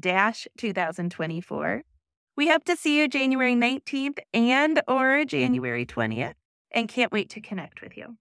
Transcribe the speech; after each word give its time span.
2024. 0.00 1.82
We 2.36 2.48
hope 2.48 2.64
to 2.64 2.76
see 2.76 2.98
you 2.98 3.08
January 3.08 3.54
19th 3.54 4.18
and 4.32 4.82
or 4.88 5.24
January 5.24 5.86
20th 5.86 6.34
and 6.72 6.88
can't 6.88 7.12
wait 7.12 7.30
to 7.30 7.40
connect 7.40 7.80
with 7.80 7.96
you. 7.96 8.16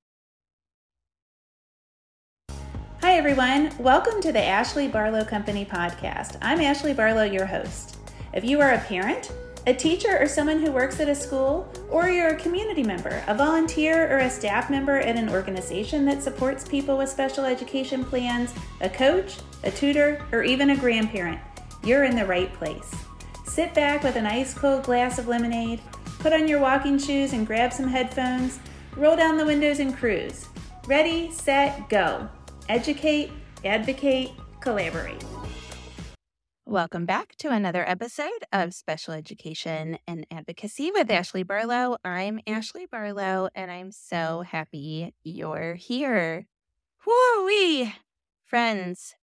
Hi 3.01 3.15
everyone, 3.15 3.75
welcome 3.79 4.21
to 4.21 4.31
the 4.31 4.41
Ashley 4.41 4.87
Barlow 4.87 5.25
Company 5.25 5.65
podcast. 5.65 6.37
I'm 6.41 6.61
Ashley 6.61 6.93
Barlow, 6.93 7.23
your 7.23 7.45
host. 7.45 7.97
If 8.33 8.45
you 8.45 8.61
are 8.61 8.71
a 8.71 8.79
parent, 8.79 9.31
a 9.67 9.73
teacher, 9.73 10.17
or 10.19 10.27
someone 10.27 10.61
who 10.61 10.71
works 10.71 10.99
at 10.99 11.09
a 11.09 11.15
school, 11.15 11.71
or 11.89 12.09
you're 12.09 12.29
a 12.29 12.35
community 12.35 12.83
member, 12.83 13.23
a 13.27 13.35
volunteer, 13.35 14.13
or 14.13 14.19
a 14.19 14.29
staff 14.29 14.69
member 14.69 14.99
at 14.99 15.15
an 15.15 15.29
organization 15.29 16.05
that 16.05 16.23
supports 16.23 16.67
people 16.67 16.97
with 16.97 17.09
special 17.09 17.45
education 17.45 18.05
plans, 18.05 18.53
a 18.81 18.89
coach, 18.89 19.37
a 19.63 19.71
tutor, 19.71 20.25
or 20.31 20.43
even 20.43 20.69
a 20.69 20.77
grandparent, 20.77 21.39
you're 21.83 22.05
in 22.05 22.15
the 22.15 22.25
right 22.25 22.53
place. 22.53 22.93
Sit 23.45 23.73
back 23.73 24.03
with 24.03 24.15
an 24.15 24.25
ice 24.25 24.53
cold 24.53 24.83
glass 24.83 25.19
of 25.19 25.27
lemonade, 25.27 25.81
put 26.19 26.31
on 26.31 26.47
your 26.47 26.59
walking 26.59 26.97
shoes 26.97 27.33
and 27.33 27.45
grab 27.45 27.73
some 27.73 27.87
headphones, 27.87 28.59
roll 28.95 29.15
down 29.15 29.37
the 29.37 29.45
windows 29.45 29.79
and 29.79 29.95
cruise. 29.95 30.47
Ready, 30.87 31.31
set, 31.31 31.89
go. 31.89 32.29
Educate, 32.69 33.31
advocate, 33.65 34.31
collaborate. 34.61 35.23
Welcome 36.65 37.05
back 37.05 37.35
to 37.39 37.51
another 37.51 37.87
episode 37.87 38.31
of 38.53 38.73
Special 38.73 39.13
Education 39.13 39.97
and 40.07 40.25
Advocacy 40.31 40.91
with 40.91 41.11
Ashley 41.11 41.43
Barlow. 41.43 41.97
I'm 42.05 42.39
Ashley 42.47 42.85
Barlow, 42.85 43.49
and 43.53 43.69
I'm 43.69 43.91
so 43.91 44.41
happy 44.41 45.13
you're 45.23 45.75
here. 45.75 46.47
Woo-wee! 47.05 47.93
Friends, 48.45 49.15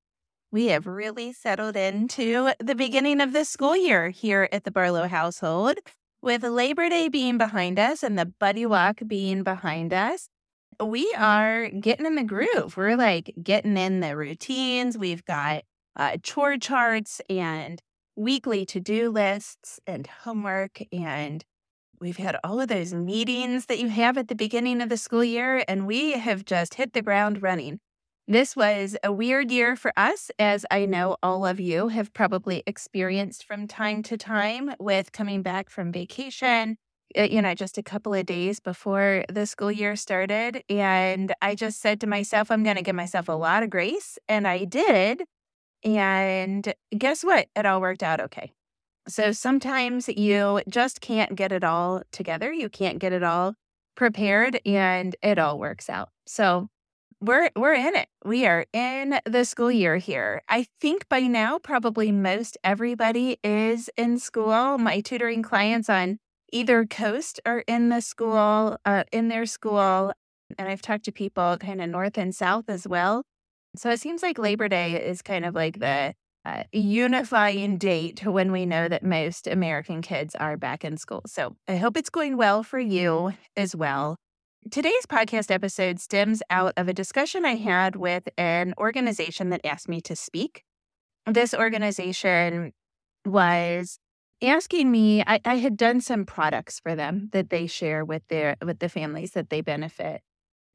we 0.53 0.67
have 0.67 0.87
really 0.87 1.33
settled 1.33 1.77
into 1.77 2.53
the 2.59 2.75
beginning 2.75 3.21
of 3.21 3.33
the 3.33 3.45
school 3.45 3.77
year 3.77 4.11
here 4.11 4.49
at 4.51 4.65
the 4.65 4.71
Barlow 4.71 5.07
household, 5.07 5.77
with 6.23 6.43
Labor 6.43 6.89
Day 6.89 7.09
being 7.09 7.39
behind 7.39 7.79
us 7.79 8.03
and 8.03 8.19
the 8.19 8.27
Buddy 8.27 8.67
Walk 8.67 9.01
being 9.07 9.43
behind 9.43 9.93
us. 9.93 10.29
We 10.83 11.15
are 11.17 11.69
getting 11.69 12.07
in 12.07 12.17
the 12.17 12.25
groove. 12.25 12.77
We're 12.77 12.97
like 12.97 13.35
getting 13.43 13.77
in 13.77 14.01
the 14.01 14.17
routines. 14.17 14.99
We've 14.99 15.25
got 15.25 15.63
uh, 15.97 16.17
chore 16.23 16.57
charts 16.57 17.21
and 17.31 17.81
weekly 18.17 18.67
to 18.67 18.81
do 18.81 19.11
lists 19.11 19.79
and 19.87 20.07
homework 20.07 20.83
and 20.93 21.45
we've 22.01 22.17
had 22.17 22.37
all 22.43 22.61
of 22.61 22.69
those 22.69 22.95
meetings 22.95 23.67
that 23.67 23.79
you 23.79 23.89
have 23.89 24.17
at 24.17 24.29
the 24.29 24.35
beginning 24.35 24.81
of 24.81 24.89
the 24.89 24.97
school 24.97 25.23
year, 25.23 25.63
and 25.69 25.87
we 25.87 26.13
have 26.13 26.45
just 26.45 26.75
hit 26.75 26.93
the 26.93 27.03
ground 27.03 27.43
running. 27.43 27.79
This 28.31 28.55
was 28.55 28.97
a 29.03 29.11
weird 29.13 29.51
year 29.51 29.75
for 29.75 29.93
us, 29.97 30.31
as 30.39 30.65
I 30.71 30.87
know 30.87 31.17
all 31.21 31.45
of 31.45 31.59
you 31.59 31.89
have 31.89 32.13
probably 32.13 32.63
experienced 32.65 33.45
from 33.45 33.67
time 33.67 34.05
to 34.05 34.17
time 34.17 34.71
with 34.79 35.11
coming 35.11 35.43
back 35.43 35.69
from 35.69 35.91
vacation, 35.91 36.77
uh, 37.19 37.23
you 37.23 37.43
know, 37.43 37.55
just 37.57 37.77
a 37.77 37.83
couple 37.83 38.15
of 38.15 38.27
days 38.27 38.61
before 38.61 39.25
the 39.29 39.47
school 39.47 39.73
year 39.73 39.97
started. 39.97 40.63
And 40.69 41.35
I 41.43 41.57
just 41.57 41.81
said 41.81 42.01
to 42.03 42.07
myself, 42.07 42.53
I'm 42.53 42.63
going 42.63 42.77
to 42.77 42.85
give 42.85 42.95
myself 42.95 43.29
a 43.29 43.33
lot 43.33 43.65
of 43.65 43.71
grace. 43.71 44.17
And 44.29 44.47
I 44.47 44.65
did. 44.65 45.25
And 45.83 46.73
guess 46.97 47.25
what? 47.25 47.49
It 47.57 47.67
all 47.67 47.81
worked 47.81 48.05
out 48.05 48.21
okay. 48.21 48.53
So 49.09 49.33
sometimes 49.33 50.09
you 50.09 50.63
just 50.69 51.01
can't 51.01 51.35
get 51.35 51.51
it 51.51 51.65
all 51.65 52.03
together. 52.13 52.53
You 52.53 52.69
can't 52.69 53.01
get 53.01 53.13
it 53.13 53.25
all 53.25 53.55
prepared 53.97 54.61
and 54.65 55.17
it 55.21 55.41
all 55.41 55.59
works 55.59 55.91
out. 55.91 56.11
So 56.29 56.69
we're 57.21 57.51
we're 57.55 57.75
in 57.75 57.95
it. 57.95 58.09
We 58.25 58.47
are 58.47 58.65
in 58.73 59.21
the 59.27 59.45
school 59.45 59.71
year 59.71 59.97
here. 59.97 60.43
I 60.49 60.67
think 60.81 61.09
by 61.09 61.21
now 61.21 61.59
probably 61.59 62.13
most 62.13 62.57
everybody 62.65 63.39
is 63.45 63.91
in 63.97 64.19
school. 64.19 64.79
My 64.79 65.01
tutoring 65.01 65.43
clients 65.43 65.91
on 65.91 66.19
either 66.53 66.87
coast 66.87 67.41
are 67.45 67.63
in 67.67 67.91
the 67.91 68.01
school, 68.01 68.79
uh, 68.85 69.05
in 69.13 69.29
their 69.29 69.47
school, 69.47 70.13
and 70.59 70.69
I've 70.69 70.83
talked 70.83 71.05
to 71.05 71.13
people 71.13 71.57
kind 71.59 71.81
of 71.81 71.91
north 71.91 72.19
and 72.19 72.35
south 72.35 72.65
as 72.69 72.89
well. 72.89 73.23
So 73.77 73.91
it 73.91 74.01
seems 74.01 74.23
like 74.23 74.39
Labor 74.39 74.69
Day 74.69 74.95
is 74.95 75.23
kind 75.23 75.45
of 75.45 75.55
like 75.55 75.79
the 75.79 76.15
uh, 76.45 76.65
unifying 76.73 77.77
date 77.77 78.27
when 78.27 78.51
we 78.51 78.65
know 78.67 78.89
that 78.89 79.05
most 79.05 79.47
American 79.47 80.01
kids 80.01 80.35
are 80.35 80.57
back 80.57 80.85
in 80.85 80.97
school. 80.97 81.23
So 81.27 81.55
I 81.69 81.77
hope 81.77 81.97
it's 81.97 82.11
going 82.11 82.37
well 82.37 82.63
for 82.63 82.81
you 82.81 83.35
as 83.57 83.77
well. 83.77 84.17
Today's 84.69 85.07
podcast 85.07 85.51
episode 85.51 85.99
stems 85.99 86.43
out 86.51 86.75
of 86.77 86.87
a 86.87 86.93
discussion 86.93 87.47
I 87.47 87.55
had 87.55 87.97
with 87.97 88.29
an 88.37 88.75
organization 88.79 89.49
that 89.51 89.65
asked 89.65 89.89
me 89.89 90.03
to 90.03 90.15
speak. 90.15 90.65
This 91.27 91.55
organization 91.55 92.75
was 93.25 93.99
asking 94.43 94.91
me, 94.91 95.25
I, 95.27 95.41
I, 95.47 95.57
had 95.57 95.79
done 95.79 96.03
some 96.03 96.27
products 96.27 96.79
for 96.79 96.95
them 96.95 97.31
that 97.33 97.49
they 97.49 97.67
share 97.67 98.05
with 98.05 98.23
their 98.29 98.57
with 98.65 98.81
the 98.81 98.91
families 98.91 99.31
that 99.33 99.49
they 99.49 99.63
benefit. 99.63 100.21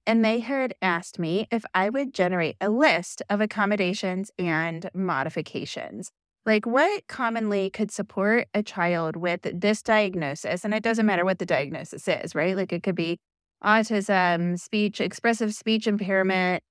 And 0.07 0.25
they 0.25 0.39
had 0.39 0.73
asked 0.81 1.19
me 1.19 1.47
if 1.51 1.63
I 1.75 1.89
would 1.89 2.11
generate 2.11 2.57
a 2.59 2.69
list 2.69 3.21
of 3.29 3.39
accommodations 3.39 4.31
and 4.39 4.89
modifications. 4.95 6.11
Like 6.43 6.65
what 6.65 7.07
commonly 7.07 7.69
could 7.69 7.91
support 7.91 8.47
a 8.53 8.63
child 8.63 9.15
with 9.15 9.41
this 9.43 9.83
diagnosis? 9.83 10.65
And 10.65 10.73
it 10.73 10.83
doesn't 10.83 11.05
matter 11.05 11.23
what 11.23 11.37
the 11.37 11.45
diagnosis 11.45 12.07
is, 12.07 12.33
right? 12.33 12.57
Like 12.57 12.73
it 12.73 12.81
could 12.81 12.95
be 12.95 13.19
autism, 13.63 14.59
speech, 14.59 15.01
expressive 15.01 15.53
speech 15.53 15.87
impairment, 15.87 16.63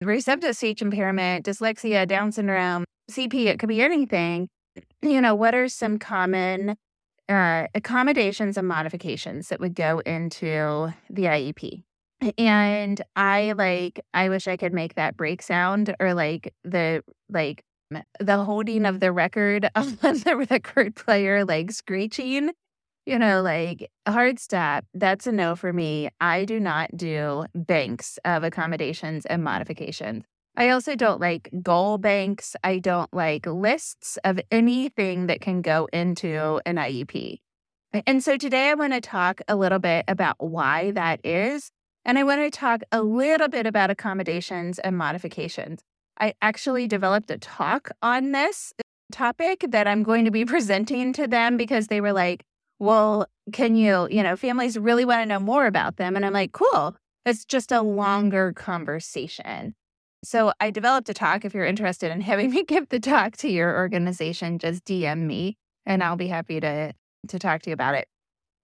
receptive 0.00 0.56
speech 0.56 0.82
impairment, 0.82 1.44
dyslexia, 1.44 2.06
Down 2.06 2.32
syndrome, 2.32 2.84
CP, 3.10 3.46
it 3.46 3.58
could 3.58 3.68
be 3.68 3.82
anything. 3.82 4.48
You 5.02 5.20
know, 5.20 5.34
what 5.34 5.54
are 5.54 5.66
some 5.66 5.98
common 5.98 6.76
uh, 7.28 7.66
accommodations 7.74 8.58
and 8.58 8.68
modifications 8.68 9.48
that 9.48 9.58
would 9.58 9.74
go 9.74 10.00
into 10.00 10.92
the 11.08 11.24
IEP? 11.24 11.82
And 12.36 13.00
I 13.16 13.52
like, 13.52 14.00
I 14.12 14.28
wish 14.28 14.46
I 14.46 14.58
could 14.58 14.74
make 14.74 14.94
that 14.94 15.16
break 15.16 15.42
sound 15.42 15.94
or 15.98 16.12
like 16.12 16.54
the, 16.64 17.02
like, 17.30 17.62
the 18.20 18.44
holding 18.44 18.84
of 18.84 19.00
the 19.00 19.10
record 19.10 19.68
on 19.74 19.96
the 20.00 20.46
record 20.50 20.94
player, 20.94 21.44
like 21.44 21.72
screeching 21.72 22.50
you 23.06 23.18
know, 23.18 23.42
like 23.42 23.90
hard 24.06 24.38
stop, 24.38 24.84
that's 24.94 25.26
a 25.26 25.32
no 25.32 25.56
for 25.56 25.72
me. 25.72 26.10
I 26.20 26.44
do 26.44 26.60
not 26.60 26.96
do 26.96 27.44
banks 27.54 28.18
of 28.24 28.44
accommodations 28.44 29.26
and 29.26 29.42
modifications. 29.42 30.24
I 30.56 30.70
also 30.70 30.96
don't 30.96 31.20
like 31.20 31.48
goal 31.62 31.96
banks. 31.96 32.56
I 32.62 32.78
don't 32.78 33.12
like 33.14 33.46
lists 33.46 34.18
of 34.24 34.40
anything 34.50 35.26
that 35.28 35.40
can 35.40 35.62
go 35.62 35.88
into 35.92 36.60
an 36.66 36.76
IEP. 36.76 37.40
And 38.06 38.22
so 38.22 38.36
today 38.36 38.70
I 38.70 38.74
want 38.74 38.92
to 38.92 39.00
talk 39.00 39.40
a 39.48 39.56
little 39.56 39.78
bit 39.78 40.04
about 40.06 40.36
why 40.38 40.90
that 40.92 41.20
is. 41.24 41.70
And 42.04 42.18
I 42.18 42.24
want 42.24 42.40
to 42.40 42.50
talk 42.50 42.82
a 42.92 43.02
little 43.02 43.48
bit 43.48 43.66
about 43.66 43.90
accommodations 43.90 44.78
and 44.78 44.96
modifications. 44.96 45.80
I 46.18 46.34
actually 46.42 46.86
developed 46.86 47.30
a 47.30 47.38
talk 47.38 47.90
on 48.02 48.32
this 48.32 48.72
topic 49.10 49.64
that 49.68 49.88
I'm 49.88 50.02
going 50.02 50.24
to 50.24 50.30
be 50.30 50.44
presenting 50.46 51.12
to 51.14 51.26
them 51.26 51.56
because 51.56 51.88
they 51.88 52.00
were 52.00 52.12
like, 52.12 52.44
well, 52.80 53.26
can 53.52 53.76
you, 53.76 54.08
you 54.10 54.22
know, 54.22 54.36
families 54.36 54.78
really 54.78 55.04
want 55.04 55.22
to 55.22 55.26
know 55.26 55.38
more 55.38 55.66
about 55.66 55.96
them. 55.96 56.16
And 56.16 56.24
I'm 56.24 56.32
like, 56.32 56.52
cool. 56.52 56.96
It's 57.26 57.44
just 57.44 57.70
a 57.70 57.82
longer 57.82 58.52
conversation. 58.54 59.74
So 60.24 60.52
I 60.60 60.70
developed 60.70 61.08
a 61.10 61.14
talk. 61.14 61.44
If 61.44 61.54
you're 61.54 61.66
interested 61.66 62.10
in 62.10 62.22
having 62.22 62.50
me 62.50 62.64
give 62.68 62.88
the 62.88 62.98
talk 62.98 63.36
to 63.38 63.48
your 63.48 63.76
organization, 63.76 64.58
just 64.58 64.84
DM 64.84 65.26
me 65.26 65.56
and 65.86 66.02
I'll 66.02 66.16
be 66.16 66.28
happy 66.28 66.58
to 66.60 66.94
to 67.28 67.38
talk 67.38 67.60
to 67.62 67.70
you 67.70 67.74
about 67.74 67.94
it. 67.94 68.08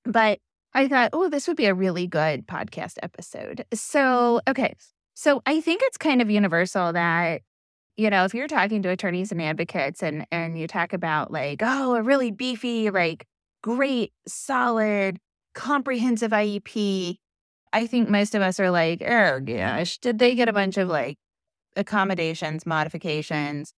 But 0.04 0.38
I 0.72 0.88
thought, 0.88 1.10
oh, 1.12 1.28
this 1.28 1.46
would 1.46 1.58
be 1.58 1.66
a 1.66 1.74
really 1.74 2.06
good 2.06 2.46
podcast 2.46 2.94
episode. 3.02 3.66
So, 3.74 4.40
okay. 4.48 4.74
So 5.14 5.42
I 5.44 5.60
think 5.60 5.82
it's 5.84 5.98
kind 5.98 6.22
of 6.22 6.30
universal 6.30 6.92
that, 6.94 7.42
you 7.96 8.08
know, 8.08 8.24
if 8.24 8.34
you're 8.34 8.48
talking 8.48 8.82
to 8.82 8.88
attorneys 8.88 9.30
and 9.30 9.42
advocates 9.42 10.02
and 10.02 10.26
and 10.30 10.58
you 10.58 10.66
talk 10.66 10.94
about 10.94 11.30
like, 11.30 11.60
oh, 11.62 11.96
a 11.96 12.02
really 12.02 12.30
beefy, 12.30 12.90
like 12.90 13.26
great, 13.66 14.12
solid, 14.28 15.18
comprehensive 15.52 16.30
IEP. 16.30 17.16
I 17.72 17.86
think 17.88 18.08
most 18.08 18.36
of 18.36 18.40
us 18.40 18.60
are 18.60 18.70
like, 18.70 19.02
oh 19.02 19.40
gosh, 19.40 19.98
did 19.98 20.20
they 20.20 20.36
get 20.36 20.48
a 20.48 20.52
bunch 20.52 20.76
of 20.76 20.88
like 20.88 21.16
accommodations, 21.74 22.64
modifications 22.64 23.72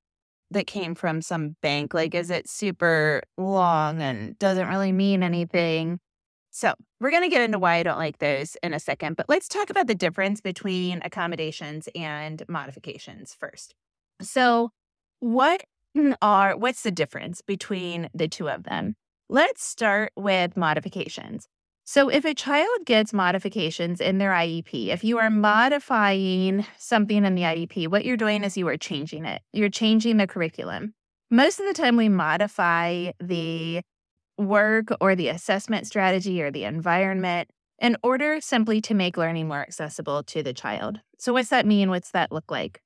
that 0.51 0.67
came 0.67 0.95
from 0.95 1.23
some 1.23 1.57
bank? 1.63 1.95
Like, 1.95 2.15
is 2.15 2.29
it 2.29 2.51
super 2.51 3.23
long 3.39 4.03
and 4.03 4.39
doesn't 4.39 4.69
really 4.69 4.93
mean 4.93 5.23
anything? 5.23 6.01
So, 6.51 6.75
we're 7.01 7.11
going 7.11 7.23
to 7.23 7.31
get 7.31 7.41
into 7.41 7.59
why 7.59 7.77
I 7.77 7.83
don't 7.83 7.97
like 7.97 8.19
those 8.19 8.59
in 8.63 8.75
a 8.75 8.81
second, 8.81 9.17
but 9.17 9.27
let's 9.31 9.49
talk 9.49 9.71
about 9.71 9.87
the 9.87 9.95
difference 9.95 10.43
between 10.43 11.01
accommodations 11.03 11.89
and 11.95 12.43
modifications 12.47 13.35
first. 13.39 13.75
So, 14.21 14.71
what 15.21 15.65
are 16.21 16.59
what's 16.59 16.83
the 16.83 16.91
difference 16.91 17.41
between 17.41 18.11
the 18.13 18.29
two 18.29 18.51
of 18.51 18.65
them? 18.65 18.97
Let's 19.31 19.63
start 19.63 20.13
with 20.17 20.57
modifications. 20.57 21.49
So, 21.85 22.09
if 22.09 22.25
a 22.25 22.33
child 22.33 22.87
gets 22.87 23.13
modifications 23.13 24.01
in 24.01 24.17
their 24.17 24.31
IEP, 24.31 24.89
if 24.89 25.05
you 25.05 25.19
are 25.19 25.29
modifying 25.29 26.65
something 26.79 27.27
in 27.27 27.35
the 27.35 27.43
IEP, 27.43 27.89
what 27.89 28.07
you're 28.07 28.17
doing 28.17 28.43
is 28.43 28.57
you 28.57 28.67
are 28.69 28.79
changing 28.79 29.27
it. 29.27 29.43
You're 29.53 29.69
changing 29.69 30.17
the 30.17 30.27
curriculum. 30.27 30.95
Most 31.31 31.61
of 31.61 31.67
the 31.67 31.75
time, 31.75 31.97
we 31.97 32.09
modify 32.09 33.13
the 33.21 33.83
work 34.39 34.89
or 34.99 35.15
the 35.15 35.29
assessment 35.29 35.87
strategy 35.87 36.41
or 36.41 36.51
the 36.51 36.65
environment 36.65 37.51
in 37.79 37.99
order 38.03 38.41
simply 38.41 38.81
to 38.81 38.95
make 38.95 39.19
learning 39.19 39.47
more 39.47 39.61
accessible 39.61 40.23
to 40.23 40.43
the 40.43 40.55
child. 40.55 41.01
So, 41.19 41.35
what's 41.35 41.51
that 41.51 41.67
mean? 41.67 41.91
What's 41.91 42.13
that 42.13 42.33
look 42.33 42.51
like? 42.51 42.81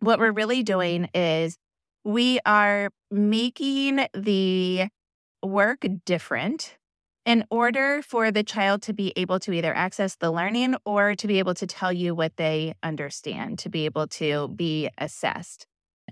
What 0.00 0.18
we're 0.18 0.32
really 0.32 0.62
doing 0.62 1.08
is 1.14 1.56
we 2.04 2.40
are 2.44 2.90
making 3.10 4.06
the 4.12 4.88
work 5.42 5.86
different 6.04 6.76
in 7.24 7.44
order 7.50 8.00
for 8.02 8.30
the 8.30 8.42
child 8.42 8.80
to 8.82 8.92
be 8.94 9.12
able 9.14 9.38
to 9.38 9.52
either 9.52 9.74
access 9.74 10.16
the 10.16 10.30
learning 10.30 10.74
or 10.86 11.14
to 11.14 11.26
be 11.26 11.38
able 11.38 11.54
to 11.54 11.66
tell 11.66 11.92
you 11.92 12.14
what 12.14 12.36
they 12.36 12.74
understand, 12.82 13.58
to 13.58 13.68
be 13.68 13.84
able 13.84 14.06
to 14.06 14.48
be 14.48 14.88
assessed. 14.96 15.66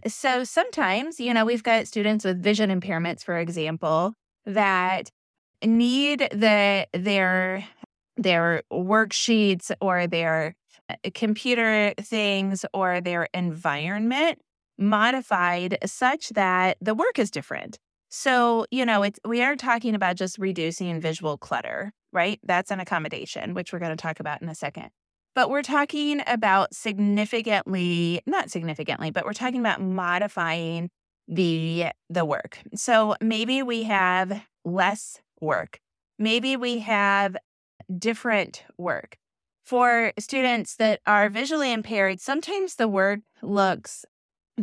So 0.06 0.44
sometimes, 0.44 1.18
you 1.18 1.32
know, 1.32 1.46
we've 1.46 1.62
got 1.62 1.86
students 1.86 2.24
with 2.24 2.42
vision 2.42 2.68
impairments, 2.68 3.24
for 3.24 3.38
example, 3.38 4.12
that 4.44 5.10
need 5.64 6.28
the 6.32 6.86
their 6.92 7.66
their 8.18 8.62
worksheets 8.70 9.70
or 9.80 10.06
their 10.06 10.54
uh, 10.90 10.96
computer 11.14 11.94
things 12.00 12.64
or 12.74 13.00
their 13.00 13.28
environment 13.32 14.38
modified 14.78 15.78
such 15.86 16.28
that 16.30 16.76
the 16.80 16.94
work 16.94 17.18
is 17.18 17.30
different. 17.30 17.78
So, 18.18 18.64
you 18.70 18.86
know, 18.86 19.02
it's 19.02 19.20
we 19.26 19.42
are 19.42 19.56
talking 19.56 19.94
about 19.94 20.16
just 20.16 20.38
reducing 20.38 21.02
visual 21.02 21.36
clutter, 21.36 21.92
right? 22.14 22.40
That's 22.42 22.70
an 22.70 22.80
accommodation, 22.80 23.52
which 23.52 23.74
we're 23.74 23.78
going 23.78 23.94
to 23.94 24.02
talk 24.02 24.20
about 24.20 24.40
in 24.40 24.48
a 24.48 24.54
second. 24.54 24.88
But 25.34 25.50
we're 25.50 25.60
talking 25.60 26.22
about 26.26 26.74
significantly, 26.74 28.22
not 28.26 28.50
significantly, 28.50 29.10
but 29.10 29.26
we're 29.26 29.34
talking 29.34 29.60
about 29.60 29.82
modifying 29.82 30.88
the 31.28 31.88
the 32.08 32.24
work. 32.24 32.58
So 32.74 33.16
maybe 33.20 33.62
we 33.62 33.82
have 33.82 34.42
less 34.64 35.20
work. 35.42 35.78
Maybe 36.18 36.56
we 36.56 36.78
have 36.78 37.36
different 37.98 38.64
work. 38.78 39.18
For 39.66 40.14
students 40.18 40.76
that 40.76 41.00
are 41.06 41.28
visually 41.28 41.70
impaired, 41.70 42.20
sometimes 42.20 42.76
the 42.76 42.88
work 42.88 43.20
looks 43.42 44.06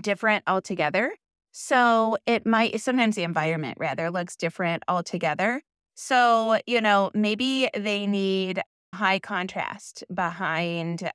different 0.02 0.44
altogether. 0.48 1.14
So 1.54 2.18
it 2.26 2.48
might 2.48 2.82
sometimes 2.82 3.16
the 3.16 3.22
environment 3.22 3.78
rather 3.80 4.10
looks 4.10 4.36
different 4.36 4.84
altogether. 4.88 5.62
So, 5.94 6.60
you 6.66 6.82
know, 6.82 7.12
maybe 7.14 7.70
they 7.78 8.08
need 8.08 8.60
high 8.94 9.20
contrast 9.20 10.04
behind 10.12 11.12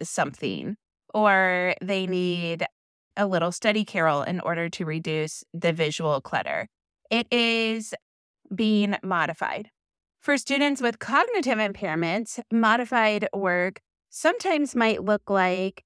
something, 0.00 0.76
or 1.12 1.74
they 1.82 2.06
need 2.06 2.64
a 3.16 3.26
little 3.26 3.50
study 3.50 3.84
carrel 3.84 4.22
in 4.22 4.38
order 4.38 4.68
to 4.68 4.84
reduce 4.84 5.42
the 5.52 5.72
visual 5.72 6.20
clutter. 6.20 6.68
It 7.10 7.26
is 7.32 7.92
being 8.54 8.96
modified. 9.02 9.70
For 10.20 10.38
students 10.38 10.80
with 10.80 11.00
cognitive 11.00 11.58
impairments, 11.58 12.38
modified 12.52 13.28
work 13.34 13.80
sometimes 14.08 14.76
might 14.76 15.02
look 15.02 15.28
like 15.28 15.82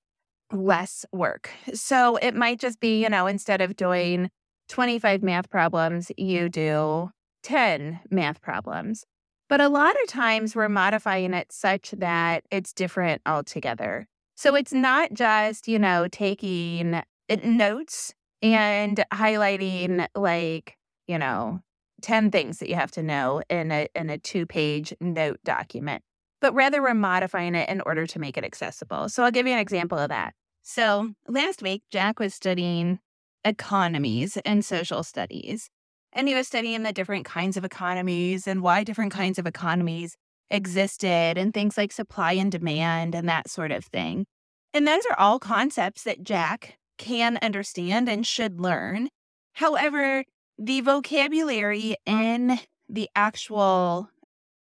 less 0.52 1.04
work. 1.12 1.50
So 1.72 2.16
it 2.16 2.34
might 2.34 2.60
just 2.60 2.80
be, 2.80 3.02
you 3.02 3.08
know, 3.08 3.26
instead 3.26 3.60
of 3.60 3.76
doing 3.76 4.30
25 4.68 5.22
math 5.22 5.50
problems, 5.50 6.10
you 6.16 6.48
do 6.48 7.10
10 7.42 8.00
math 8.10 8.40
problems. 8.40 9.04
But 9.48 9.60
a 9.60 9.68
lot 9.68 9.94
of 10.02 10.08
times 10.08 10.56
we're 10.56 10.68
modifying 10.68 11.34
it 11.34 11.52
such 11.52 11.90
that 11.92 12.44
it's 12.50 12.72
different 12.72 13.22
altogether. 13.26 14.06
So 14.36 14.54
it's 14.54 14.72
not 14.72 15.12
just, 15.12 15.68
you 15.68 15.78
know, 15.78 16.08
taking 16.10 16.94
uh, 16.94 17.36
notes 17.44 18.14
and 18.42 19.04
highlighting 19.12 20.06
like, 20.14 20.76
you 21.06 21.18
know, 21.18 21.60
10 22.02 22.30
things 22.30 22.58
that 22.58 22.68
you 22.68 22.74
have 22.74 22.90
to 22.92 23.02
know 23.02 23.42
in 23.48 23.70
a 23.70 23.88
in 23.94 24.10
a 24.10 24.18
two-page 24.18 24.94
note 25.00 25.38
document, 25.44 26.02
but 26.44 26.52
rather 26.52 26.82
we're 26.82 26.92
modifying 26.92 27.54
it 27.54 27.70
in 27.70 27.80
order 27.86 28.06
to 28.06 28.18
make 28.18 28.36
it 28.36 28.44
accessible. 28.44 29.08
So 29.08 29.24
I'll 29.24 29.30
give 29.30 29.46
you 29.46 29.54
an 29.54 29.58
example 29.58 29.96
of 29.96 30.10
that. 30.10 30.34
So 30.62 31.12
last 31.26 31.62
week 31.62 31.84
Jack 31.90 32.20
was 32.20 32.34
studying 32.34 32.98
economies 33.46 34.36
and 34.44 34.62
social 34.62 35.02
studies. 35.02 35.70
And 36.12 36.28
he 36.28 36.34
was 36.34 36.46
studying 36.46 36.82
the 36.82 36.92
different 36.92 37.24
kinds 37.24 37.56
of 37.56 37.64
economies 37.64 38.46
and 38.46 38.60
why 38.60 38.84
different 38.84 39.10
kinds 39.10 39.38
of 39.38 39.46
economies 39.46 40.18
existed 40.50 41.38
and 41.38 41.54
things 41.54 41.78
like 41.78 41.92
supply 41.92 42.32
and 42.32 42.52
demand 42.52 43.14
and 43.14 43.26
that 43.26 43.48
sort 43.48 43.72
of 43.72 43.86
thing. 43.86 44.26
And 44.74 44.86
those 44.86 45.06
are 45.06 45.18
all 45.18 45.38
concepts 45.38 46.02
that 46.02 46.24
Jack 46.24 46.76
can 46.98 47.38
understand 47.40 48.06
and 48.06 48.26
should 48.26 48.60
learn. 48.60 49.08
However, 49.54 50.24
the 50.58 50.82
vocabulary 50.82 51.96
in 52.04 52.58
the 52.86 53.08
actual 53.16 54.10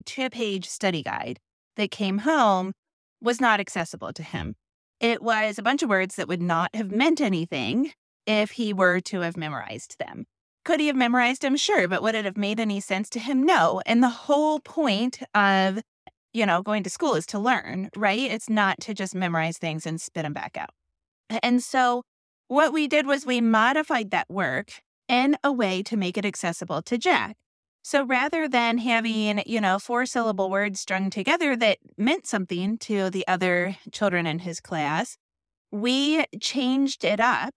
two 0.04 0.30
page 0.30 0.68
study 0.68 1.02
guide 1.02 1.40
that 1.76 1.90
came 1.90 2.18
home 2.18 2.72
was 3.20 3.40
not 3.40 3.60
accessible 3.60 4.12
to 4.12 4.22
him. 4.22 4.54
It 5.00 5.22
was 5.22 5.58
a 5.58 5.62
bunch 5.62 5.82
of 5.82 5.88
words 5.88 6.16
that 6.16 6.28
would 6.28 6.42
not 6.42 6.74
have 6.74 6.92
meant 6.92 7.20
anything 7.20 7.92
if 8.26 8.52
he 8.52 8.72
were 8.72 9.00
to 9.00 9.20
have 9.20 9.36
memorized 9.36 9.96
them. 9.98 10.24
Could 10.64 10.80
he 10.80 10.86
have 10.86 10.96
memorized 10.96 11.42
them? 11.42 11.56
Sure, 11.56 11.88
but 11.88 12.02
would 12.02 12.14
it 12.14 12.24
have 12.24 12.36
made 12.36 12.60
any 12.60 12.78
sense 12.78 13.10
to 13.10 13.18
him? 13.18 13.42
No. 13.42 13.82
And 13.84 14.02
the 14.02 14.08
whole 14.08 14.60
point 14.60 15.20
of, 15.34 15.80
you 16.32 16.46
know, 16.46 16.62
going 16.62 16.84
to 16.84 16.90
school 16.90 17.14
is 17.14 17.26
to 17.26 17.38
learn, 17.38 17.90
right? 17.96 18.30
It's 18.30 18.48
not 18.48 18.80
to 18.82 18.94
just 18.94 19.14
memorize 19.14 19.58
things 19.58 19.86
and 19.86 20.00
spit 20.00 20.22
them 20.22 20.32
back 20.32 20.56
out. 20.56 20.70
And 21.42 21.62
so 21.62 22.02
what 22.46 22.72
we 22.72 22.86
did 22.86 23.06
was 23.06 23.26
we 23.26 23.40
modified 23.40 24.10
that 24.12 24.30
work 24.30 24.82
in 25.08 25.36
a 25.42 25.50
way 25.50 25.82
to 25.82 25.96
make 25.96 26.16
it 26.16 26.24
accessible 26.24 26.82
to 26.82 26.96
Jack. 26.96 27.36
So 27.82 28.04
rather 28.04 28.48
than 28.48 28.78
having, 28.78 29.42
you 29.44 29.60
know, 29.60 29.78
four 29.78 30.06
syllable 30.06 30.50
words 30.50 30.80
strung 30.80 31.10
together 31.10 31.56
that 31.56 31.78
meant 31.98 32.26
something 32.26 32.78
to 32.78 33.10
the 33.10 33.26
other 33.26 33.76
children 33.90 34.26
in 34.26 34.40
his 34.40 34.60
class, 34.60 35.16
we 35.70 36.24
changed 36.40 37.04
it 37.04 37.18
up 37.18 37.52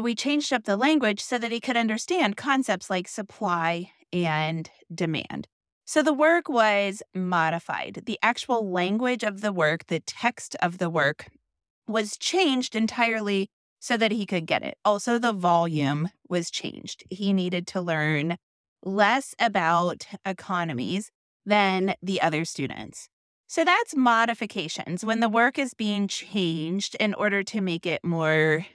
we 0.00 0.14
changed 0.14 0.52
up 0.52 0.64
the 0.64 0.76
language 0.76 1.20
so 1.20 1.38
that 1.38 1.50
he 1.50 1.60
could 1.60 1.76
understand 1.76 2.36
concepts 2.36 2.90
like 2.90 3.08
supply 3.08 3.90
and 4.12 4.70
demand. 4.94 5.48
So 5.84 6.02
the 6.02 6.12
work 6.12 6.48
was 6.48 7.02
modified. 7.14 8.02
The 8.06 8.18
actual 8.22 8.70
language 8.70 9.24
of 9.24 9.40
the 9.40 9.52
work, 9.52 9.86
the 9.86 10.00
text 10.00 10.54
of 10.62 10.78
the 10.78 10.90
work 10.90 11.26
was 11.88 12.16
changed 12.16 12.76
entirely 12.76 13.50
so 13.80 13.96
that 13.96 14.12
he 14.12 14.26
could 14.26 14.46
get 14.46 14.62
it. 14.62 14.76
Also, 14.84 15.18
the 15.18 15.32
volume 15.32 16.10
was 16.28 16.50
changed. 16.50 17.02
He 17.10 17.32
needed 17.32 17.66
to 17.68 17.80
learn 17.80 18.36
less 18.84 19.34
about 19.38 20.06
economies 20.24 21.10
than 21.46 21.94
the 22.02 22.20
other 22.20 22.44
students. 22.44 23.08
So 23.46 23.64
that's 23.64 23.96
modifications 23.96 25.04
when 25.04 25.20
the 25.20 25.28
work 25.28 25.58
is 25.58 25.74
being 25.74 26.06
changed 26.06 26.94
in 27.00 27.14
order 27.14 27.42
to 27.44 27.60
make 27.60 27.86
it 27.86 28.04
more 28.04 28.66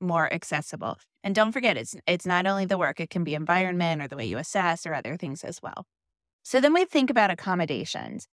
more 0.00 0.32
accessible. 0.32 0.98
And 1.24 1.34
don't 1.34 1.52
forget, 1.52 1.76
it's 1.76 1.96
it's 2.06 2.26
not 2.26 2.46
only 2.46 2.66
the 2.66 2.78
work; 2.78 3.00
it 3.00 3.10
can 3.10 3.24
be 3.24 3.34
environment 3.34 4.02
or 4.02 4.08
the 4.08 4.16
way 4.16 4.26
you 4.26 4.38
assess 4.38 4.86
or 4.86 4.94
other 4.94 5.16
things 5.16 5.44
as 5.44 5.60
well. 5.62 5.86
So 6.42 6.60
then 6.60 6.72
we 6.72 6.84
think 6.84 7.10
about 7.10 7.30
accommodations. 7.30 8.26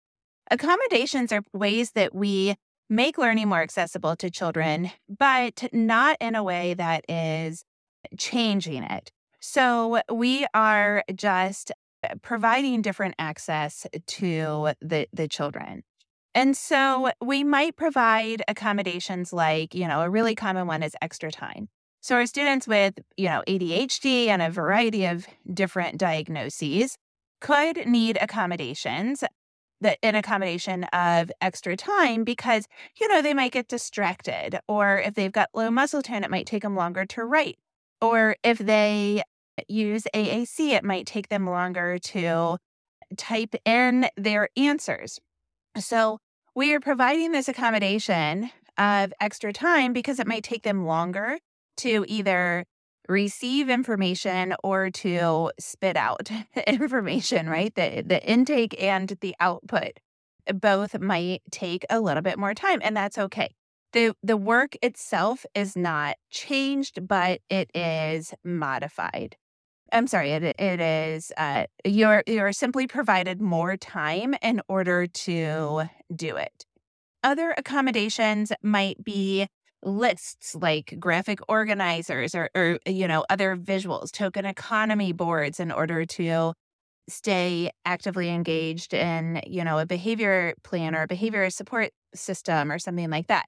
Accommodations 0.51 1.31
are 1.31 1.41
ways 1.53 1.91
that 1.91 2.13
we 2.13 2.55
make 2.89 3.17
learning 3.17 3.47
more 3.47 3.61
accessible 3.61 4.15
to 4.17 4.29
children, 4.29 4.91
but 5.09 5.67
not 5.73 6.17
in 6.19 6.35
a 6.35 6.43
way 6.43 6.75
that 6.75 7.03
is 7.09 7.63
changing 8.17 8.83
it. 8.83 9.11
So 9.47 10.01
we 10.11 10.47
are 10.55 11.03
just 11.13 11.71
uh, 12.03 12.15
providing 12.23 12.81
different 12.81 13.13
access 13.19 13.85
to 14.05 14.71
the, 14.81 15.07
the 15.13 15.27
children. 15.27 15.83
And 16.33 16.57
so 16.57 17.11
we 17.23 17.43
might 17.43 17.75
provide 17.77 18.41
accommodations 18.47 19.31
like, 19.31 19.75
you 19.75 19.87
know, 19.87 20.01
a 20.01 20.09
really 20.09 20.33
common 20.33 20.65
one 20.65 20.81
is 20.81 20.95
extra 20.99 21.31
time. 21.31 21.69
So 22.01 22.15
our 22.15 22.25
students 22.25 22.67
with, 22.67 22.95
you 23.17 23.29
know, 23.29 23.43
ADHD 23.47 24.27
and 24.27 24.41
a 24.41 24.49
variety 24.49 25.05
of 25.05 25.27
different 25.53 25.99
diagnoses 25.99 26.97
could 27.39 27.85
need 27.87 28.17
accommodations 28.19 29.23
that 29.79 29.99
an 30.01 30.15
accommodation 30.15 30.85
of 30.85 31.31
extra 31.39 31.77
time 31.77 32.23
because, 32.23 32.67
you 32.99 33.07
know, 33.07 33.21
they 33.21 33.35
might 33.35 33.51
get 33.51 33.67
distracted 33.67 34.59
or 34.67 34.97
if 34.97 35.13
they've 35.13 35.31
got 35.31 35.49
low 35.53 35.69
muscle 35.69 36.01
tone, 36.01 36.23
it 36.23 36.31
might 36.31 36.47
take 36.47 36.63
them 36.63 36.75
longer 36.75 37.05
to 37.05 37.23
write. 37.23 37.57
Or 38.01 38.35
if 38.43 38.57
they 38.57 39.23
use 39.67 40.03
AAC, 40.13 40.71
it 40.71 40.83
might 40.83 41.05
take 41.05 41.29
them 41.29 41.47
longer 41.47 41.97
mm-hmm. 41.99 42.19
to 42.19 42.57
type 43.17 43.55
in 43.65 44.07
their 44.17 44.49
answers. 44.57 45.19
So 45.77 46.19
we 46.55 46.73
are 46.73 46.79
providing 46.79 47.31
this 47.31 47.47
accommodation 47.47 48.49
of 48.77 49.13
extra 49.19 49.53
time 49.53 49.93
because 49.93 50.19
it 50.19 50.27
might 50.27 50.43
take 50.43 50.63
them 50.63 50.85
longer 50.85 51.37
to 51.77 52.05
either 52.07 52.65
receive 53.07 53.69
information 53.69 54.55
or 54.63 54.89
to 54.89 55.51
spit 55.59 55.97
out 55.97 56.29
information, 56.67 57.49
right? 57.49 57.73
The 57.75 58.03
the 58.05 58.23
intake 58.25 58.81
and 58.81 59.15
the 59.21 59.35
output 59.39 59.99
eh, 60.47 60.53
both 60.53 60.99
might 60.99 61.41
take 61.51 61.85
a 61.89 61.99
little 61.99 62.23
bit 62.23 62.39
more 62.39 62.53
time 62.53 62.79
and 62.83 62.95
that's 62.95 63.17
okay. 63.17 63.53
The 63.93 64.13
the 64.23 64.37
work 64.37 64.75
itself 64.81 65.45
is 65.53 65.75
not 65.75 66.15
changed, 66.29 67.07
but 67.07 67.41
it 67.49 67.69
is 67.75 68.33
modified. 68.43 69.37
I'm 69.95 70.07
sorry, 70.07 70.31
it, 70.31 70.43
it 70.43 70.81
is 70.81 71.31
uh, 71.37 71.67
you're 71.85 72.21
you're 72.27 72.51
simply 72.51 72.85
provided 72.85 73.41
more 73.41 73.77
time 73.77 74.35
in 74.41 74.61
order 74.67 75.07
to 75.07 75.83
do 76.13 76.35
it. 76.35 76.65
Other 77.23 77.55
accommodations 77.57 78.51
might 78.63 79.03
be 79.03 79.47
lists 79.83 80.55
like 80.55 80.95
graphic 80.99 81.39
organizers 81.49 82.35
or, 82.35 82.49
or 82.55 82.79
you 82.87 83.07
know 83.07 83.25
other 83.29 83.57
visuals, 83.57 84.11
token 84.11 84.45
economy 84.45 85.13
boards 85.13 85.59
in 85.59 85.71
order 85.71 86.05
to 86.05 86.53
stay 87.09 87.71
actively 87.85 88.29
engaged 88.29 88.93
in 88.93 89.41
you 89.47 89.63
know 89.63 89.79
a 89.79 89.85
behavior 89.87 90.55
plan 90.63 90.95
or 90.95 91.03
a 91.03 91.07
behavior 91.07 91.49
support 91.51 91.91
system 92.15 92.71
or 92.71 92.79
something 92.79 93.09
like 93.11 93.27
that. 93.27 93.45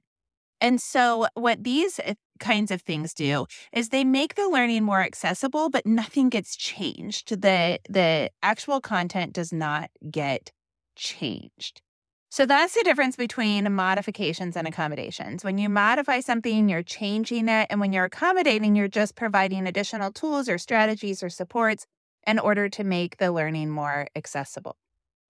And 0.62 0.82
so, 0.82 1.28
what 1.36 1.64
these 1.64 2.00
kinds 2.38 2.72
of 2.72 2.82
things 2.82 3.14
do 3.14 3.46
is 3.72 3.90
they 3.90 4.04
make 4.04 4.36
the 4.36 4.50
learning 4.50 4.84
more 4.84 5.02
accessible, 5.02 5.70
but 5.70 5.86
nothing 5.86 6.30
gets 6.30 6.56
changed. 6.56 7.42
The, 7.42 7.80
the 7.90 8.32
actual 8.42 8.82
content 8.82 9.34
does 9.34 9.52
not 9.52 9.90
get 10.10 10.52
changed. 10.96 11.82
So 12.30 12.46
that's 12.46 12.74
the 12.74 12.84
difference 12.84 13.16
between 13.16 13.74
modifications 13.74 14.58
and 14.58 14.68
accommodations. 14.68 15.44
When 15.44 15.58
you 15.58 15.70
modify 15.70 16.20
something, 16.20 16.68
you're 16.68 16.84
changing 16.84 17.48
it. 17.48 17.68
And 17.70 17.80
when 17.80 17.94
you're 17.94 18.06
accommodating, 18.06 18.76
you're 18.76 18.90
just 18.90 19.16
providing 19.16 19.66
additional 19.66 20.12
tools 20.12 20.50
or 20.50 20.58
strategies 20.58 21.24
or 21.24 21.30
supports 21.30 21.88
in 22.26 22.38
order 22.38 22.68
to 22.70 22.84
make 22.84 23.18
the 23.18 23.32
learning 23.32 23.70
more 23.70 24.08
accessible. 24.16 24.76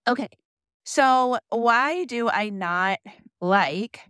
Okay. 0.08 0.30
So, 0.84 1.38
why 1.50 2.06
do 2.06 2.30
I 2.30 2.50
not 2.50 3.00
like 3.42 4.02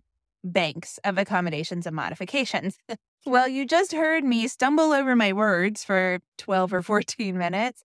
banks 0.51 1.00
of 1.04 1.18
accommodations 1.18 1.86
and 1.86 1.96
modifications. 1.96 2.77
well, 3.25 3.48
you 3.48 3.66
just 3.66 3.94
heard 3.94 4.24
me 4.24 4.48
stumble 4.48 4.94
over 4.94 5.16
my 5.16 5.34
words 5.34 5.84
for 5.84 6.20
12 6.38 6.74
or 6.74 6.82
14 6.82 7.38
minutes 7.38 7.84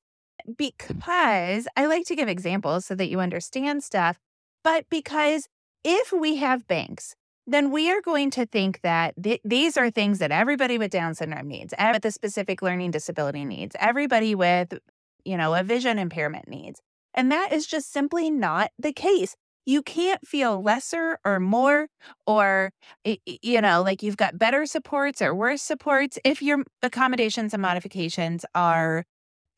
because 0.56 1.68
I 1.76 1.86
like 1.86 2.06
to 2.06 2.16
give 2.16 2.28
examples 2.28 2.86
so 2.86 2.94
that 2.94 3.08
you 3.08 3.20
understand 3.20 3.82
stuff. 3.84 4.18
But 4.64 4.86
because 4.90 5.48
if 5.84 6.12
we 6.12 6.36
have 6.36 6.66
banks, 6.66 7.14
then 7.46 7.70
we 7.72 7.90
are 7.90 8.00
going 8.00 8.30
to 8.30 8.46
think 8.46 8.80
that 8.82 9.14
th- 9.20 9.40
these 9.44 9.76
are 9.76 9.90
things 9.90 10.20
that 10.20 10.30
everybody 10.30 10.78
with 10.78 10.90
Down 10.90 11.14
syndrome 11.14 11.48
needs, 11.48 11.74
with 11.92 12.04
a 12.04 12.10
specific 12.10 12.62
learning 12.62 12.92
disability 12.92 13.44
needs, 13.44 13.74
everybody 13.80 14.34
with, 14.34 14.78
you 15.24 15.36
know, 15.36 15.54
a 15.54 15.62
vision 15.64 15.98
impairment 15.98 16.48
needs. 16.48 16.80
And 17.14 17.30
that 17.32 17.52
is 17.52 17.66
just 17.66 17.92
simply 17.92 18.30
not 18.30 18.70
the 18.78 18.92
case. 18.92 19.34
You 19.64 19.82
can't 19.82 20.26
feel 20.26 20.60
lesser 20.60 21.18
or 21.24 21.38
more, 21.38 21.86
or, 22.26 22.72
you 23.04 23.60
know, 23.60 23.82
like 23.82 24.02
you've 24.02 24.16
got 24.16 24.38
better 24.38 24.66
supports 24.66 25.22
or 25.22 25.34
worse 25.34 25.62
supports 25.62 26.18
if 26.24 26.42
your 26.42 26.64
accommodations 26.82 27.54
and 27.54 27.62
modifications 27.62 28.44
are 28.54 29.04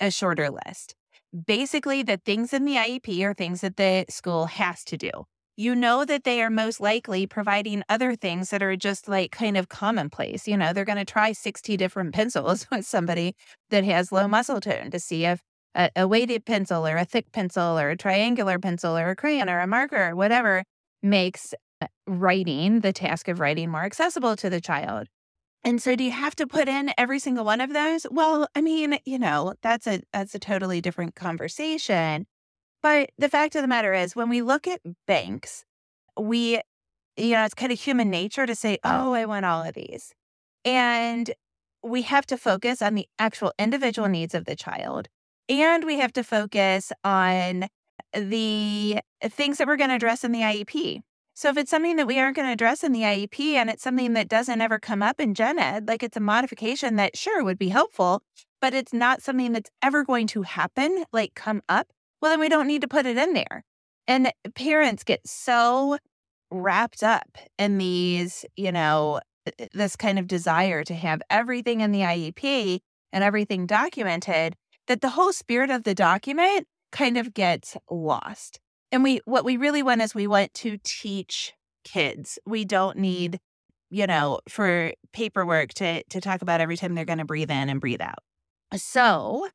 a 0.00 0.10
shorter 0.10 0.50
list. 0.50 0.94
Basically, 1.46 2.02
the 2.02 2.18
things 2.18 2.52
in 2.52 2.64
the 2.64 2.76
IEP 2.76 3.22
are 3.24 3.34
things 3.34 3.62
that 3.62 3.76
the 3.76 4.04
school 4.10 4.46
has 4.46 4.84
to 4.84 4.96
do. 4.96 5.10
You 5.56 5.74
know 5.74 6.04
that 6.04 6.24
they 6.24 6.42
are 6.42 6.50
most 6.50 6.80
likely 6.80 7.26
providing 7.26 7.84
other 7.88 8.16
things 8.16 8.50
that 8.50 8.62
are 8.62 8.76
just 8.76 9.08
like 9.08 9.30
kind 9.30 9.56
of 9.56 9.68
commonplace. 9.68 10.48
You 10.48 10.56
know, 10.56 10.72
they're 10.72 10.84
going 10.84 10.98
to 10.98 11.04
try 11.04 11.32
60 11.32 11.76
different 11.76 12.12
pencils 12.14 12.66
with 12.70 12.84
somebody 12.86 13.36
that 13.70 13.84
has 13.84 14.12
low 14.12 14.28
muscle 14.28 14.60
tone 14.60 14.90
to 14.90 14.98
see 15.00 15.24
if 15.24 15.40
a, 15.74 15.90
a 15.96 16.08
weighted 16.08 16.44
pencil 16.44 16.86
or 16.86 16.96
a 16.96 17.04
thick 17.04 17.32
pencil 17.32 17.78
or 17.78 17.90
a 17.90 17.96
triangular 17.96 18.58
pencil 18.58 18.96
or 18.96 19.10
a 19.10 19.16
crayon 19.16 19.48
or 19.48 19.60
a 19.60 19.66
marker 19.66 20.10
or 20.10 20.16
whatever 20.16 20.64
makes 21.02 21.54
uh, 21.80 21.86
writing, 22.06 22.80
the 22.80 22.92
task 22.92 23.28
of 23.28 23.40
writing, 23.40 23.70
more 23.70 23.84
accessible 23.84 24.36
to 24.36 24.48
the 24.48 24.60
child. 24.60 25.08
And 25.64 25.80
so 25.80 25.96
do 25.96 26.04
you 26.04 26.10
have 26.10 26.36
to 26.36 26.46
put 26.46 26.68
in 26.68 26.92
every 26.98 27.18
single 27.18 27.44
one 27.44 27.60
of 27.60 27.72
those? 27.72 28.06
Well, 28.10 28.46
I 28.54 28.60
mean, 28.60 28.98
you 29.06 29.18
know, 29.18 29.54
that's 29.62 29.86
a 29.86 30.02
that's 30.12 30.34
a 30.34 30.38
totally 30.38 30.80
different 30.80 31.14
conversation. 31.14 32.26
But 32.82 33.10
the 33.16 33.30
fact 33.30 33.56
of 33.56 33.62
the 33.62 33.68
matter 33.68 33.94
is 33.94 34.14
when 34.14 34.28
we 34.28 34.42
look 34.42 34.68
at 34.68 34.80
banks, 35.06 35.64
we 36.18 36.60
you 37.16 37.30
know, 37.30 37.44
it's 37.44 37.54
kind 37.54 37.72
of 37.72 37.80
human 37.80 38.10
nature 38.10 38.44
to 38.46 38.54
say, 38.54 38.78
"Oh, 38.84 39.14
I 39.14 39.24
want 39.24 39.46
all 39.46 39.62
of 39.62 39.74
these." 39.74 40.12
And 40.64 41.32
we 41.82 42.02
have 42.02 42.26
to 42.26 42.36
focus 42.38 42.82
on 42.82 42.94
the 42.94 43.08
actual 43.18 43.52
individual 43.58 44.08
needs 44.08 44.34
of 44.34 44.46
the 44.46 44.56
child 44.56 45.08
and 45.48 45.84
we 45.84 45.98
have 45.98 46.12
to 46.14 46.24
focus 46.24 46.92
on 47.02 47.66
the 48.12 49.00
things 49.22 49.58
that 49.58 49.66
we're 49.66 49.76
going 49.76 49.90
to 49.90 49.96
address 49.96 50.24
in 50.24 50.32
the 50.32 50.40
IEP. 50.40 51.00
So 51.36 51.48
if 51.48 51.56
it's 51.56 51.70
something 51.70 51.96
that 51.96 52.06
we 52.06 52.20
aren't 52.20 52.36
going 52.36 52.46
to 52.46 52.52
address 52.52 52.84
in 52.84 52.92
the 52.92 53.00
IEP 53.00 53.54
and 53.54 53.68
it's 53.68 53.82
something 53.82 54.12
that 54.12 54.28
doesn't 54.28 54.60
ever 54.60 54.78
come 54.78 55.02
up 55.02 55.20
in 55.20 55.34
gen 55.34 55.58
ed, 55.58 55.88
like 55.88 56.02
it's 56.04 56.16
a 56.16 56.20
modification 56.20 56.94
that 56.96 57.16
sure 57.16 57.42
would 57.42 57.58
be 57.58 57.70
helpful, 57.70 58.22
but 58.60 58.72
it's 58.72 58.92
not 58.92 59.20
something 59.20 59.52
that's 59.52 59.70
ever 59.82 60.04
going 60.04 60.28
to 60.28 60.42
happen, 60.42 61.04
like 61.12 61.34
come 61.34 61.60
up, 61.68 61.88
well, 62.22 62.30
then 62.30 62.40
we 62.40 62.48
don't 62.48 62.68
need 62.68 62.82
to 62.82 62.88
put 62.88 63.04
it 63.04 63.16
in 63.16 63.32
there. 63.32 63.64
And 64.06 64.32
parents 64.54 65.02
get 65.02 65.26
so 65.26 65.98
wrapped 66.50 67.02
up 67.02 67.36
in 67.58 67.78
these, 67.78 68.44
you 68.56 68.70
know, 68.70 69.20
uh, 69.46 69.66
this 69.72 69.96
kind 69.96 70.18
of 70.18 70.28
desire 70.28 70.84
to 70.84 70.94
have 70.94 71.20
everything 71.30 71.80
in 71.80 71.90
the 71.90 72.00
IEP 72.00 72.80
and 73.12 73.24
everything 73.24 73.66
documented 73.66 74.54
that 74.86 75.00
the 75.00 75.10
whole 75.10 75.32
spirit 75.32 75.70
of 75.70 75.84
the 75.84 75.94
document 75.94 76.66
kind 76.92 77.16
of 77.16 77.34
gets 77.34 77.76
lost. 77.90 78.60
And 78.92 79.02
we 79.02 79.20
what 79.24 79.44
we 79.44 79.56
really 79.56 79.82
want 79.82 80.02
is 80.02 80.14
we 80.14 80.26
want 80.26 80.54
to 80.54 80.78
teach 80.84 81.52
kids. 81.84 82.38
We 82.46 82.64
don't 82.64 82.92
mm-hmm. 82.92 83.02
need, 83.02 83.40
you 83.90 84.06
know, 84.06 84.40
for 84.48 84.92
paperwork 85.12 85.74
to 85.74 86.02
to 86.04 86.20
talk 86.20 86.42
about 86.42 86.60
every 86.60 86.76
time 86.76 86.94
they're 86.94 87.04
going 87.04 87.18
to 87.18 87.24
breathe 87.24 87.50
in 87.50 87.68
and 87.68 87.80
breathe 87.80 88.00
out. 88.00 88.18
So, 88.76 89.48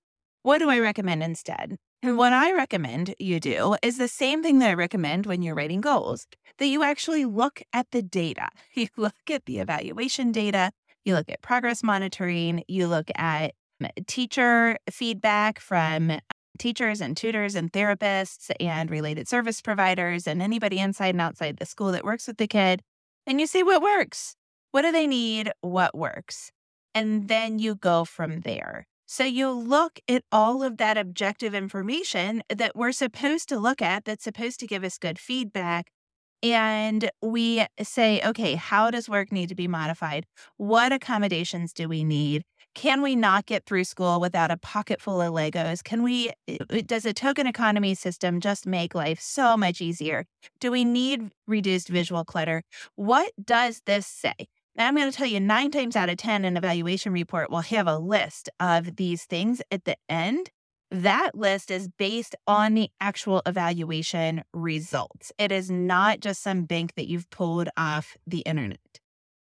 what 0.44 0.60
do 0.60 0.70
I 0.70 0.80
recommend 0.80 1.24
instead? 1.24 1.78
And 2.02 2.18
what 2.18 2.32
I 2.32 2.54
recommend 2.54 3.14
you 3.20 3.42
do 3.42 3.76
is 3.82 3.98
the 3.98 4.08
same 4.08 4.42
thing 4.42 4.60
that 4.60 4.70
I 4.70 4.74
recommend 4.74 5.26
when 5.26 5.42
you're 5.42 5.56
writing 5.56 5.82
goals 5.82 6.28
that 6.58 6.68
you 6.68 6.84
actually 6.84 7.26
look 7.26 7.62
at 7.74 7.92
the 7.92 8.02
data. 8.02 8.48
You 8.74 8.88
look 8.96 9.30
at 9.30 9.46
the 9.46 9.60
evaluation 9.60 10.32
data, 10.32 10.72
you 11.04 11.14
look 11.14 11.30
at 11.30 11.42
progress 11.42 11.84
monitoring, 11.84 12.64
you 12.68 12.88
look 12.88 13.10
at 13.16 13.54
teacher 14.08 14.78
feedback 14.90 15.60
from 15.60 16.20
teachers 16.58 17.02
and 17.02 17.16
tutors 17.16 17.56
and 17.56 17.72
therapists 17.72 18.52
and 18.60 18.92
related 18.92 19.28
service 19.28 19.62
providers 19.62 20.28
and 20.28 20.42
anybody 20.42 20.80
inside 20.80 21.16
and 21.16 21.22
outside 21.22 21.58
the 21.58 21.66
school 21.66 21.92
that 21.92 22.04
works 22.04 22.28
with 22.28 22.38
the 22.38 22.48
kid. 22.48 22.82
And 23.26 23.40
you 23.40 23.48
see 23.48 23.64
what 23.64 23.82
works. 23.82 24.36
What 24.72 24.84
do 24.84 24.92
they 24.92 25.08
need? 25.08 25.52
What 25.62 25.98
works? 25.98 26.52
And 26.94 27.28
then 27.28 27.60
you 27.60 27.76
go 27.76 28.06
from 28.06 28.42
there. 28.42 28.86
So 29.06 29.24
you 29.24 29.50
look 29.50 30.00
at 30.08 30.24
all 30.32 30.62
of 30.62 30.78
that 30.78 30.98
objective 30.98 31.56
information 31.56 32.44
that 32.50 32.76
we're 32.76 32.92
supposed 32.92 33.50
to 33.50 33.58
look 33.58 33.82
at, 33.82 34.06
that's 34.06 34.24
supposed 34.24 34.60
to 34.60 34.68
give 34.68 34.84
us 34.84 35.00
good 35.00 35.18
feedback. 35.18 35.90
And 36.44 37.10
we 37.22 37.66
say, 37.82 38.22
okay, 38.24 38.54
how 38.56 38.92
does 38.92 39.10
work 39.10 39.32
need 39.32 39.50
to 39.50 39.56
be 39.56 39.68
modified? 39.68 40.26
What 40.58 40.92
accommodations 40.92 41.74
do 41.74 41.90
we 41.90 42.04
need? 42.04 42.44
Can 42.76 43.02
we 43.02 43.16
not 43.16 43.46
get 43.46 43.66
through 43.66 43.84
school 43.84 44.20
without 44.20 44.52
a 44.52 44.58
pocket 44.58 45.02
full 45.02 45.22
of 45.22 45.34
Legos? 45.34 45.84
Can 45.84 46.04
we, 46.04 46.32
does 46.86 47.06
a 47.06 47.14
token 47.14 47.48
economy 47.48 47.96
system 47.96 48.40
just 48.40 48.66
make 48.66 48.96
life 48.96 49.20
so 49.20 49.58
much 49.58 49.82
easier? 49.82 50.26
Do 50.60 50.72
we 50.72 50.86
need 50.86 51.32
reduced 51.48 51.90
visual 51.90 52.24
clutter? 52.24 52.64
What 52.96 53.32
does 53.44 53.82
this 53.86 54.08
say? 54.08 54.34
I'm 54.78 54.96
going 54.96 55.12
to 55.12 55.18
tell 55.18 55.28
you 55.28 55.42
nine 55.42 55.72
times 55.72 55.98
out 55.98 56.10
of 56.10 56.18
10, 56.18 56.46
an 56.46 56.56
evaluation 56.56 57.12
report 57.12 57.52
will 57.52 57.62
have 57.62 57.88
a 57.88 57.98
list 57.98 58.50
of 58.62 58.96
these 58.96 59.26
things 59.26 59.62
at 59.72 59.84
the 59.84 59.98
end. 60.08 60.52
That 60.92 61.36
list 61.36 61.70
is 61.70 61.88
based 61.88 62.36
on 62.48 62.76
the 62.76 62.90
actual 63.02 63.42
evaluation 63.46 64.42
results. 64.54 65.32
It 65.38 65.52
is 65.52 65.70
not 65.70 66.20
just 66.20 66.42
some 66.42 66.64
bank 66.64 66.96
that 66.96 67.08
you've 67.08 67.30
pulled 67.30 67.70
off 67.76 68.16
the 68.26 68.40
internet. 68.40 68.80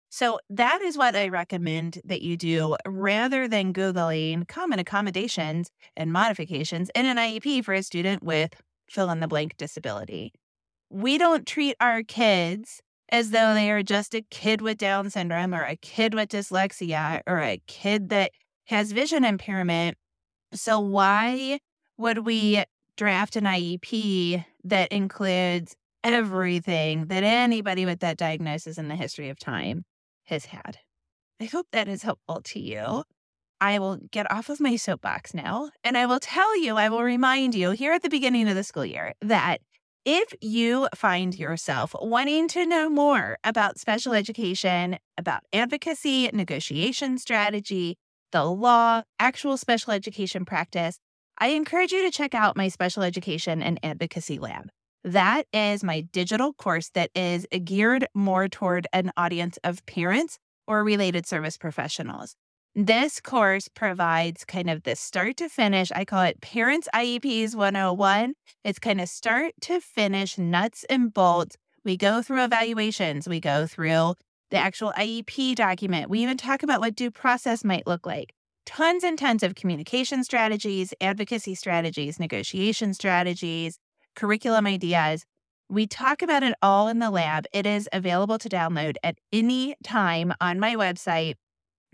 So 0.09 0.39
that 0.49 0.81
is 0.81 0.97
what 0.97 1.15
I 1.15 1.27
recommend 1.27 2.01
that 2.03 2.23
you 2.23 2.35
do 2.35 2.75
rather 2.87 3.47
than 3.47 3.73
Googling 3.73 4.47
common 4.47 4.79
accommodations 4.79 5.69
and 5.95 6.11
modifications 6.11 6.89
in 6.95 7.05
an 7.05 7.17
IEP 7.17 7.63
for 7.63 7.75
a 7.75 7.83
student 7.83 8.23
with 8.23 8.53
fill 8.89 9.11
in 9.11 9.19
the 9.19 9.27
blank 9.27 9.55
disability. 9.57 10.33
We 10.89 11.19
don't 11.19 11.45
treat 11.45 11.75
our 11.79 12.01
kids 12.01 12.81
as 13.11 13.29
though 13.29 13.53
they 13.53 13.69
are 13.69 13.83
just 13.83 14.15
a 14.15 14.23
kid 14.31 14.61
with 14.61 14.79
Down 14.79 15.11
syndrome 15.11 15.53
or 15.53 15.63
a 15.63 15.75
kid 15.75 16.15
with 16.15 16.29
dyslexia 16.29 17.21
or 17.27 17.39
a 17.39 17.61
kid 17.67 18.09
that 18.09 18.31
has 18.65 18.91
vision 18.91 19.23
impairment. 19.23 19.95
So, 20.53 20.79
why 20.79 21.59
would 21.97 22.25
we 22.25 22.63
draft 22.97 23.35
an 23.35 23.43
IEP 23.43 24.43
that 24.63 24.91
includes 24.91 25.75
everything 26.03 27.05
that 27.07 27.23
anybody 27.23 27.85
with 27.85 27.99
that 27.99 28.17
diagnosis 28.17 28.77
in 28.77 28.87
the 28.87 28.95
history 28.95 29.29
of 29.29 29.37
time 29.37 29.85
has 30.29 30.45
had. 30.45 30.79
I 31.41 31.45
hope 31.45 31.67
that 31.71 31.87
is 31.87 32.03
helpful 32.03 32.41
to 32.41 32.59
you. 32.59 33.03
I 33.61 33.79
will 33.79 33.97
get 34.11 34.31
off 34.31 34.49
of 34.49 34.59
my 34.59 34.77
soapbox 34.77 35.33
now 35.33 35.71
and 35.83 35.97
I 35.97 36.05
will 36.05 36.19
tell 36.19 36.57
you, 36.61 36.77
I 36.77 36.89
will 36.89 37.03
remind 37.03 37.55
you 37.55 37.71
here 37.71 37.93
at 37.93 38.03
the 38.03 38.09
beginning 38.09 38.47
of 38.47 38.55
the 38.55 38.63
school 38.63 38.85
year 38.85 39.13
that 39.21 39.59
if 40.05 40.33
you 40.41 40.87
find 40.95 41.37
yourself 41.37 41.93
wanting 42.01 42.47
to 42.49 42.65
know 42.65 42.89
more 42.89 43.37
about 43.43 43.79
special 43.79 44.13
education, 44.13 44.97
about 45.17 45.41
advocacy, 45.51 46.29
negotiation 46.33 47.17
strategy, 47.17 47.97
the 48.31 48.45
law, 48.45 49.03
actual 49.19 49.57
special 49.57 49.91
education 49.91 50.45
practice, 50.45 50.99
I 51.37 51.49
encourage 51.49 51.91
you 51.91 52.01
to 52.03 52.11
check 52.11 52.33
out 52.33 52.57
my 52.57 52.69
special 52.69 53.03
education 53.03 53.61
and 53.61 53.79
advocacy 53.83 54.39
lab. 54.39 54.69
That 55.03 55.45
is 55.53 55.83
my 55.83 56.01
digital 56.01 56.53
course 56.53 56.89
that 56.89 57.09
is 57.15 57.47
geared 57.63 58.05
more 58.13 58.49
toward 58.49 58.87
an 58.91 59.11
audience 59.15 59.57
of 59.63 59.85
parents 59.85 60.39
or 60.67 60.83
related 60.83 61.25
service 61.25 61.57
professionals. 61.57 62.35
This 62.75 63.19
course 63.19 63.67
provides 63.67 64.45
kind 64.45 64.69
of 64.69 64.83
the 64.83 64.95
start 64.95 65.37
to 65.37 65.49
finish. 65.49 65.91
I 65.95 66.05
call 66.05 66.23
it 66.23 66.41
Parents 66.41 66.87
IEPs 66.93 67.55
101. 67.55 68.33
It's 68.63 68.79
kind 68.79 69.01
of 69.01 69.09
start 69.09 69.53
to 69.61 69.79
finish, 69.79 70.37
nuts 70.37 70.85
and 70.89 71.13
bolts. 71.13 71.57
We 71.83 71.97
go 71.97 72.21
through 72.21 72.43
evaluations, 72.43 73.27
we 73.27 73.39
go 73.39 73.65
through 73.65 74.15
the 74.51 74.57
actual 74.57 74.91
IEP 74.97 75.55
document. 75.55 76.09
We 76.09 76.19
even 76.19 76.37
talk 76.37 76.61
about 76.61 76.81
what 76.81 76.95
due 76.95 77.11
process 77.11 77.63
might 77.63 77.87
look 77.87 78.05
like. 78.05 78.33
Tons 78.65 79.03
and 79.03 79.17
tons 79.17 79.43
of 79.43 79.55
communication 79.55 80.23
strategies, 80.23 80.93
advocacy 81.01 81.55
strategies, 81.55 82.19
negotiation 82.19 82.93
strategies, 82.93 83.79
curriculum 84.19 84.67
ideas. 84.67 85.25
We 85.69 85.87
talk 85.87 86.21
about 86.21 86.43
it 86.43 86.53
all 86.61 86.89
in 86.89 86.99
the 86.99 87.09
lab. 87.09 87.45
It 87.53 87.65
is 87.65 87.87
available 87.93 88.37
to 88.39 88.49
download 88.49 88.95
at 89.01 89.17
any 89.31 89.75
time 89.81 90.33
on 90.41 90.59
my 90.59 90.75
website. 90.75 91.35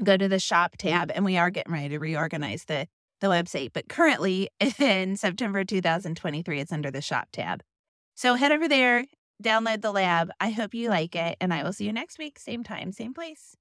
Go 0.04 0.18
to 0.18 0.28
the 0.28 0.40
shop 0.40 0.76
tab, 0.78 1.12
and 1.14 1.24
we 1.24 1.38
are 1.38 1.52
getting 1.52 1.74
ready 1.74 1.90
to 1.90 2.00
reorganize 2.00 2.66
the, 2.66 2.88
the 3.22 3.28
website. 3.28 3.72
But 3.74 3.90
currently, 3.90 4.50
in 4.80 5.18
September 5.18 5.64
2023, 5.64 6.60
it's 6.60 6.72
under 6.72 6.90
the 6.90 7.02
shop 7.02 7.28
tab. 7.32 7.62
So 8.16 8.34
head 8.34 8.52
over 8.52 8.68
there, 8.68 9.06
download 9.44 9.82
the 9.82 9.92
lab. 9.92 10.32
I 10.40 10.50
hope 10.50 10.74
you 10.74 10.90
like 10.90 11.16
it, 11.16 11.38
and 11.40 11.54
I 11.54 11.64
will 11.64 11.74
see 11.74 11.86
you 11.86 11.94
next 11.94 12.18
week, 12.18 12.40
same 12.40 12.64
time, 12.64 12.92
same 12.92 13.14
place. 13.14 13.56